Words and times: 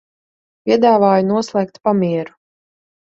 Piedāvāju 0.69 1.27
noslēgt 1.31 1.77
pamieru. 1.89 2.35